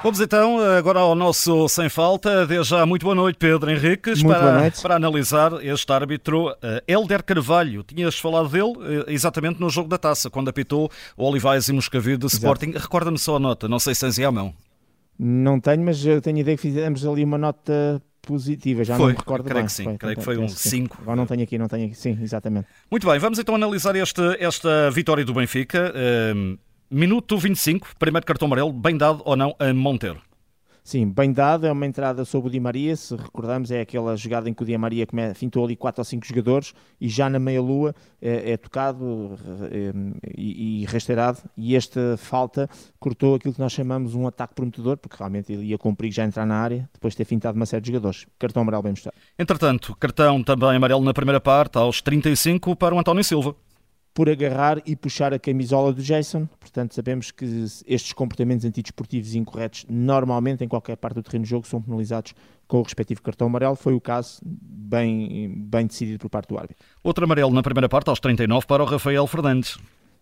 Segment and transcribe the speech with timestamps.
[0.00, 2.46] Vamos então agora ao nosso Sem Falta.
[2.46, 6.54] Desde já, muito boa noite, Pedro Henriques, muito para, para analisar este árbitro, uh,
[6.86, 7.82] Helder Carvalho.
[7.82, 12.18] Tinhas falado dele uh, exatamente no jogo da taça, quando apitou o Olivais e Moscavide
[12.18, 12.74] de Sporting.
[12.76, 14.54] Recorda-me só a nota, não sei se tens aí à mão.
[15.18, 19.06] Não tenho, mas eu tenho a ideia que fizemos ali uma nota positiva, já foi,
[19.06, 19.66] não me recordo creio bem.
[19.66, 20.98] Que sim, foi, creio que foi um 5.
[21.02, 22.68] Agora não tenho aqui, não tenho aqui, sim, exatamente.
[22.88, 25.92] Muito bem, vamos então analisar este, esta vitória do Benfica.
[26.90, 30.22] Minuto 25, primeiro cartão amarelo, bem dado ou não a Monteiro?
[30.88, 34.48] Sim, bem dado, é uma entrada sobre o Di Maria, se recordamos, é aquela jogada
[34.48, 37.94] em que o Di Maria fintou ali 4 ou 5 jogadores e já na meia-lua
[38.22, 39.38] é, é, tocado
[39.70, 39.92] é,
[40.34, 45.16] e, e rasteirado e esta falta cortou aquilo que nós chamamos um ataque prometedor, porque
[45.18, 47.88] realmente ele ia cumprir já entrar na área, depois de ter fintado uma série de
[47.88, 48.26] jogadores.
[48.38, 49.14] Cartão amarelo bem mostrado.
[49.38, 53.54] Entretanto, cartão também amarelo na primeira parte, aos 35 para o António Silva
[54.18, 56.48] por agarrar e puxar a camisola do Jason.
[56.58, 57.44] Portanto, sabemos que
[57.86, 62.34] estes comportamentos antidesportivos incorretos, normalmente em qualquer parte do terreno de jogo, são penalizados
[62.66, 63.76] com o respectivo cartão amarelo.
[63.76, 66.84] Foi o caso bem, bem decidido por parte do árbitro.
[67.00, 69.78] Outro amarelo na primeira parte, aos 39, para o Rafael Fernandes.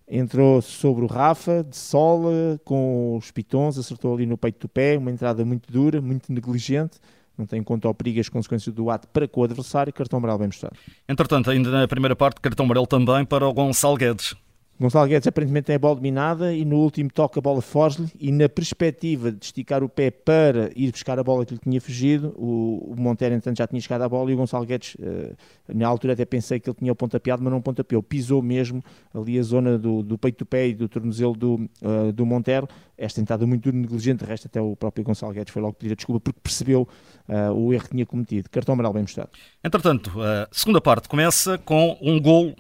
[0.07, 4.99] Entrou sobre o Rafa, de sola, com os pitons, acertou ali no peito do pé,
[4.99, 6.99] uma entrada muito dura, muito negligente
[7.39, 9.93] não tem em conta o perigo e as consequências do ato para com o adversário,
[9.93, 10.77] cartão amarelo bem mostrado.
[11.09, 14.35] Entretanto, ainda na primeira parte, cartão amarelo também para o Gonçalo Guedes.
[14.79, 18.31] Gonçalo Guedes aparentemente tem a bola dominada e no último toque a bola foge-lhe e
[18.31, 22.35] na perspectiva de esticar o pé para ir buscar a bola que lhe tinha fugido,
[22.37, 25.35] o, o Monteiro entanto já tinha chegado à bola e o Gonçalo Guedes, uh,
[25.75, 29.39] na altura até pensei que ele tinha o pontapeado, mas não pontapeou, pisou mesmo ali
[29.39, 32.69] a zona do, do peito do pé e do tornozelo do, uh, do Monteiro,
[32.99, 35.97] esta entrada muito negligente, de resto até o próprio Gonçalo Guedes foi logo pedir a
[35.97, 36.87] desculpa porque percebeu
[37.29, 38.51] uh, o erro que tinha cometido.
[38.51, 39.31] Cartão amarelo bem mostrado.
[39.65, 42.55] Entretanto, a segunda parte começa com um gol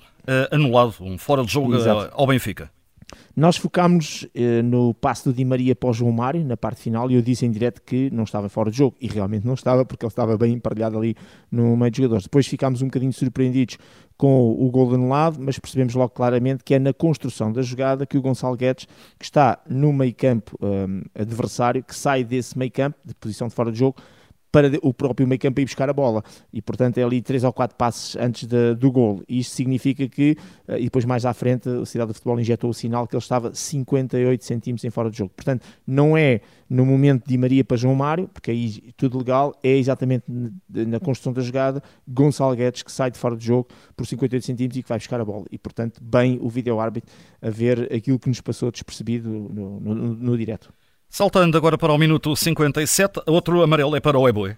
[0.51, 2.13] anulado, um fora de jogo Exato.
[2.15, 2.71] ao Benfica.
[3.37, 7.11] Nós focámos uh, no passo do Di Maria para o João Mário, na parte final,
[7.11, 9.85] e eu disse em direto que não estava fora de jogo, e realmente não estava,
[9.85, 11.15] porque ele estava bem emparelhado ali
[11.51, 12.25] no meio de jogadores.
[12.25, 13.79] Depois ficámos um bocadinho surpreendidos
[14.17, 18.17] com o gol anulado, mas percebemos logo claramente que é na construção da jogada que
[18.17, 18.89] o Gonçalo Guedes,
[19.19, 23.55] que está no meio campo um, adversário, que sai desse meio campo, de posição de
[23.55, 23.97] fora de jogo,
[24.57, 26.25] para o próprio meio campo ir buscar a bola.
[26.51, 29.23] E, portanto, é ali três ou quatro passos antes de, do gol.
[29.29, 30.35] E isto significa que,
[30.67, 33.23] eh, e depois mais à frente, a Cidade do Futebol injetou o sinal que ele
[33.23, 35.31] estava 58 centímetros em fora de jogo.
[35.37, 36.41] Portanto, não é
[36.71, 40.25] no momento de Maria para João Mário, porque aí tudo legal, é exatamente
[40.71, 44.79] na construção da jogada, Gonçalo Guedes que sai de fora de jogo por 58 centímetros
[44.79, 45.45] e que vai buscar a bola.
[45.53, 47.13] E, portanto, bem o vídeo-árbitro
[47.43, 50.73] a ver aquilo que nos passou despercebido no, no, no, no direto.
[51.09, 54.57] Saltando agora para o minuto 57, outro amarelo é para o Eboe.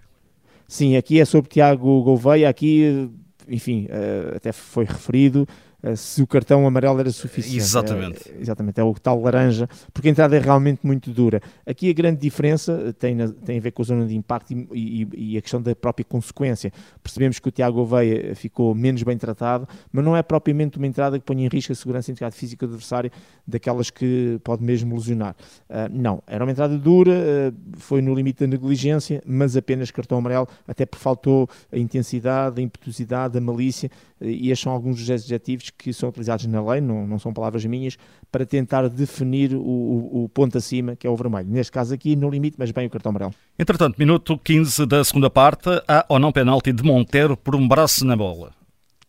[0.67, 3.09] Sim, aqui é sobre Tiago Gouveia, aqui,
[3.47, 5.47] enfim, eh, até foi referido,
[5.95, 7.57] se o cartão amarelo era suficiente.
[7.57, 8.29] Exatamente.
[8.29, 11.41] É, exatamente, é o tal laranja, porque a entrada é realmente muito dura.
[11.65, 14.67] Aqui a grande diferença tem, na, tem a ver com a zona de impacto e,
[14.73, 16.71] e, e, a questão da própria consequência.
[17.01, 21.17] Percebemos que o Tiago Oveia ficou menos bem tratado, mas não é propriamente uma entrada
[21.17, 23.11] que ponha em risco a segurança e a integridade física do adversário,
[23.47, 25.35] daquelas que pode mesmo lesionar.
[25.69, 30.17] Uh, não, era uma entrada dura, uh, foi no limite da negligência, mas apenas cartão
[30.17, 34.97] amarelo, até porque faltou a intensidade, a impetuosidade, a malícia, uh, e estes são alguns
[34.97, 37.97] dos adjetivos que são utilizados na lei, não, não são palavras minhas,
[38.31, 41.47] para tentar definir o, o, o, ponto acima, que é o vermelho.
[41.49, 43.33] Neste caso aqui, no limite, mas bem o cartão amarelo.
[43.57, 48.05] Entretanto, minuto 15 da segunda parte, há ou não penalti de Monteiro por um braço
[48.05, 48.51] na bola?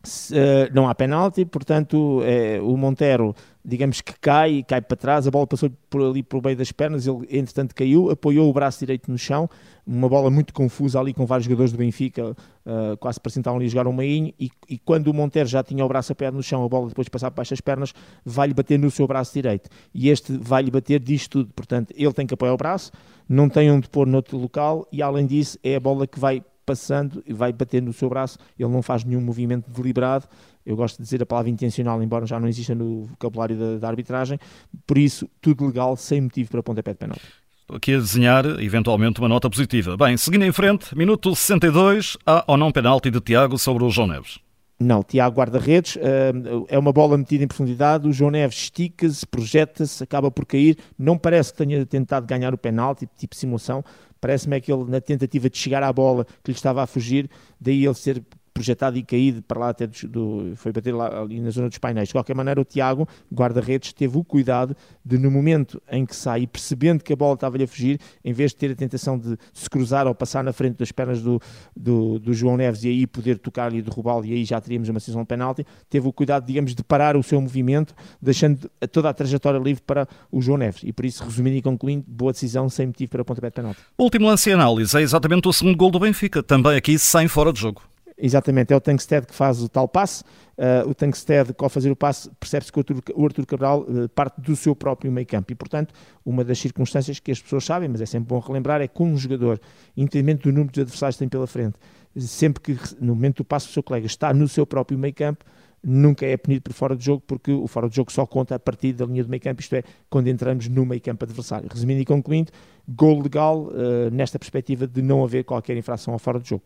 [0.02, 3.34] Uh, não há penalti, portanto, é, o Montero,
[3.64, 7.06] digamos que cai, cai para trás, a bola passou por ali por meio das pernas,
[7.06, 9.48] ele entretanto caiu, apoiou o braço direito no chão,
[9.86, 13.68] uma bola muito confusa ali com vários jogadores do Benfica, uh, quase parecendo ali a
[13.68, 16.64] jogar um meinho, e, e, quando o Montero já tinha o braço apoiado no chão,
[16.64, 17.92] a bola depois de passar baixo das pernas,
[18.24, 22.26] vai-lhe bater no seu braço direito, e este vai-lhe bater diz tudo, portanto, ele tem
[22.26, 22.90] que apoiar o braço,
[23.28, 27.22] não tem onde pôr noutro local, e além disso, é a bola que vai passando
[27.26, 30.26] e vai bater no seu braço, ele não faz nenhum movimento deliberado.
[30.64, 33.88] Eu gosto de dizer a palavra intencional, embora já não exista no vocabulário da, da
[33.88, 34.38] arbitragem.
[34.86, 37.22] Por isso, tudo legal, sem motivo para pontapé de penalti.
[37.62, 39.96] Estou aqui a desenhar, eventualmente, uma nota positiva.
[39.96, 44.08] Bem, seguindo em frente, minuto 62, há ou não penalti de Tiago sobre o João
[44.08, 44.40] Neves?
[44.82, 46.32] Não, Tiago guarda-redes, eh,
[46.68, 51.18] é uma bola metida em profundidade, o João Neves estica-se, projeta-se, acaba por cair, não
[51.18, 53.84] parece que tenha tentado ganhar o penalti, tipo simulação,
[54.18, 57.28] parece-me é que ele, na tentativa de chegar à bola que lhe estava a fugir,
[57.60, 58.22] daí ele ser
[58.60, 62.08] projetado e caído para lá até do, foi bater lá ali na zona dos painéis.
[62.08, 66.46] De qualquer maneira, o Tiago, guarda-redes, teve o cuidado de, no momento em que sai,
[66.46, 69.68] percebendo que a bola estava-lhe a fugir, em vez de ter a tentação de se
[69.70, 71.40] cruzar ou passar na frente das pernas do,
[71.74, 74.98] do, do João Neves e aí poder tocar-lhe e derrubá-lo e aí já teríamos uma
[74.98, 79.14] decisão de penalti, teve o cuidado, digamos, de parar o seu movimento, deixando toda a
[79.14, 80.82] trajetória livre para o João Neves.
[80.84, 83.80] E por isso, resumindo e concluindo, boa decisão, sem motivo para o pontapé de penalti.
[83.98, 87.52] Último lance e análise é exatamente o segundo gol do Benfica, também aqui sem fora
[87.52, 87.89] de jogo.
[88.22, 90.22] Exatamente, é o Tankstead que faz o tal passe.
[90.58, 94.08] Uh, o Tankstead, ao fazer o passe, percebe-se que o Arthur, o Arthur Cabral uh,
[94.10, 95.50] parte do seu próprio meio campo.
[95.52, 95.94] E, portanto,
[96.24, 99.16] uma das circunstâncias que as pessoas sabem, mas é sempre bom relembrar, é que um
[99.16, 99.58] jogador,
[99.96, 101.76] independentemente do número de adversários que tem pela frente,
[102.18, 105.44] sempre que no momento do passo do seu colega está no seu próprio meio campo,
[105.82, 108.58] nunca é punido por fora de jogo, porque o fora de jogo só conta a
[108.58, 111.68] partir da linha do meio campo, isto é, quando entramos no meio campo adversário.
[111.72, 112.52] Resumindo e concluindo,
[112.86, 116.64] gol legal uh, nesta perspectiva de não haver qualquer infração ao fora de jogo.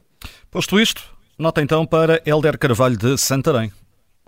[0.51, 3.73] Posto isto, nota então para Helder Carvalho de Santarém.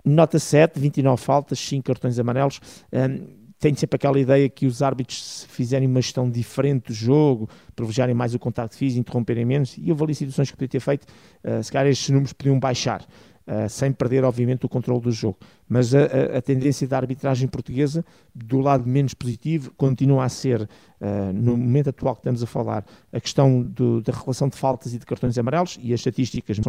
[0.03, 2.59] Nota 7, 29 faltas, 5 cartões amarelos.
[2.91, 7.49] Um, tenho sempre aquela ideia que os árbitros, se fizerem uma gestão diferente do jogo,
[7.75, 11.05] privilegiarem mais o contacto físico, interromperem menos, e eu ali situações que podia ter feito,
[11.43, 13.03] uh, se calhar estes números podiam baixar.
[13.47, 15.37] Uh, sem perder, obviamente, o controle do jogo.
[15.69, 18.03] Mas a, a, a, tendência da arbitragem portuguesa,
[18.35, 22.85] do lado menos positivo, continua a ser, uh, no momento atual que estamos a falar,
[23.09, 26.59] a questão do, da relação de faltas e de cartões amarelos, e as estatísticas,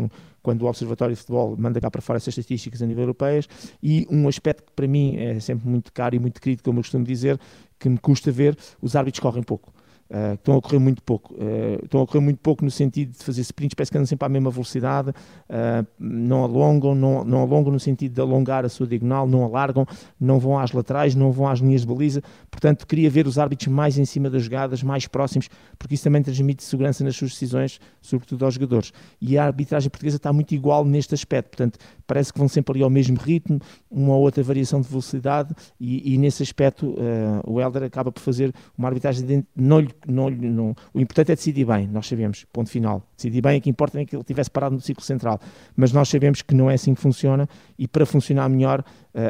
[0.40, 3.48] quando o Observatório de Futebol manda cá para fora essas estatísticas a nível europeias,
[3.82, 6.82] e um aspecto que para mim é sempre muito caro e muito querido, como eu
[6.84, 7.40] costumo dizer,
[7.76, 9.72] que me custa ver, os árbitros correm pouco.
[10.10, 11.34] Uh, estão a correr muito pouco.
[11.34, 14.28] Uh, estão a muito pouco no sentido de fazer sprints, parece que andam sempre à
[14.28, 19.28] mesma velocidade, uh, não alongam, não, não alongam no sentido de alongar a sua diagonal,
[19.28, 19.86] não alargam,
[20.18, 22.22] não vão às laterais, não vão às linhas de baliza.
[22.50, 26.22] Portanto, queria ver os árbitros mais em cima das jogadas, mais próximos, porque isso também
[26.22, 28.94] transmite segurança nas suas decisões, sobretudo aos jogadores.
[29.20, 32.82] E a arbitragem portuguesa está muito igual neste aspecto, portanto, parece que vão sempre ali
[32.82, 33.60] ao mesmo ritmo,
[33.90, 36.94] uma ou outra variação de velocidade, e, e nesse aspecto
[37.46, 41.34] o Helder acaba por fazer uma arbitragem de, não lhe não, não, o importante é
[41.34, 43.02] decidir bem, nós sabemos, ponto final.
[43.16, 45.40] Decidir bem, o que importa é que ele tivesse parado no ciclo central.
[45.76, 47.48] Mas nós sabemos que não é assim que funciona
[47.78, 48.84] e para funcionar melhor,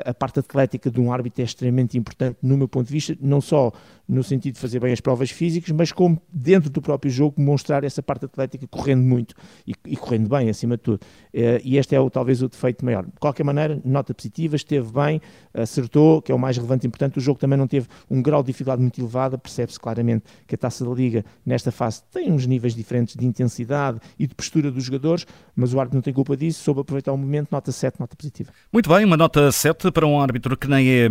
[0.05, 3.41] a parte atlética de um árbitro é extremamente importante, no meu ponto de vista, não
[3.41, 3.73] só
[4.09, 7.85] no sentido de fazer bem as provas físicas, mas como dentro do próprio jogo mostrar
[7.85, 9.35] essa parte atlética correndo muito
[9.67, 11.01] e, e correndo bem, acima de tudo.
[11.33, 13.05] Eh, e este é o, talvez o defeito maior.
[13.05, 15.21] De qualquer maneira, nota positiva, esteve bem,
[15.53, 17.19] acertou, que é o mais relevante e importante.
[17.19, 20.59] O jogo também não teve um grau de dificuldade muito elevado, percebe-se claramente que a
[20.59, 24.85] taça da Liga, nesta fase, tem uns níveis diferentes de intensidade e de postura dos
[24.85, 28.17] jogadores, mas o árbitro não tem culpa disso, soube aproveitar o momento, nota 7, nota
[28.17, 28.51] positiva.
[28.73, 31.09] Muito bem, uma nota 7 para um árbitro que nem é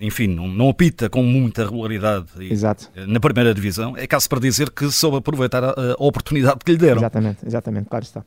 [0.00, 2.90] enfim, não, não apita com muita regularidade Exato.
[3.06, 6.78] na primeira divisão, é caso para dizer que soube aproveitar a, a oportunidade que lhe
[6.78, 6.98] deram.
[6.98, 8.24] Exatamente, exatamente, claro está.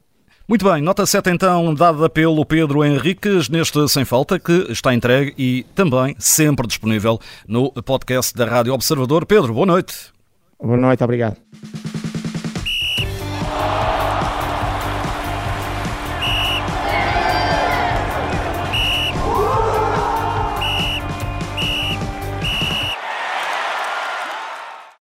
[0.48, 5.34] Muito bem, nota 7 então, dada pelo Pedro Henriques neste Sem Falta, que está entregue
[5.38, 9.28] e também sempre disponível no podcast da Rádio Observador.
[9.28, 10.12] Pedro, boa noite.
[10.60, 11.38] Boa noite, obrigado.